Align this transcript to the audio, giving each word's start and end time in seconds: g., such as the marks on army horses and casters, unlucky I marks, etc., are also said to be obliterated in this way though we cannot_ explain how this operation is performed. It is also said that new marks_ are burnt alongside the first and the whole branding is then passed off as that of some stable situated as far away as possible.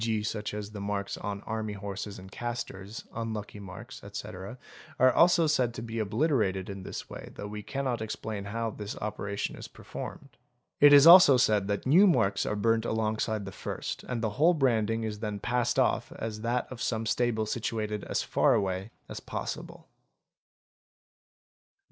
g., 0.03 0.23
such 0.23 0.51
as 0.51 0.71
the 0.71 0.81
marks 0.81 1.15
on 1.17 1.41
army 1.41 1.73
horses 1.73 2.17
and 2.17 2.31
casters, 2.31 3.05
unlucky 3.13 3.59
I 3.59 3.61
marks, 3.61 4.03
etc., 4.03 4.57
are 4.97 5.13
also 5.13 5.45
said 5.45 5.75
to 5.75 5.83
be 5.83 5.99
obliterated 5.99 6.71
in 6.71 6.81
this 6.81 7.07
way 7.07 7.29
though 7.35 7.45
we 7.47 7.61
cannot_ 7.61 7.99
explain 8.01 8.45
how 8.45 8.71
this 8.71 8.97
operation 8.97 9.55
is 9.55 9.67
performed. 9.67 10.29
It 10.79 10.91
is 10.91 11.05
also 11.05 11.37
said 11.37 11.67
that 11.67 11.85
new 11.85 12.07
marks_ 12.07 12.45
are 12.51 12.55
burnt 12.55 12.83
alongside 12.83 13.45
the 13.45 13.51
first 13.51 14.03
and 14.05 14.23
the 14.23 14.31
whole 14.41 14.55
branding 14.55 15.03
is 15.03 15.19
then 15.19 15.37
passed 15.39 15.77
off 15.77 16.11
as 16.13 16.41
that 16.41 16.65
of 16.71 16.81
some 16.81 17.05
stable 17.05 17.45
situated 17.45 18.03
as 18.05 18.23
far 18.23 18.55
away 18.55 18.89
as 19.07 19.19
possible. 19.19 19.87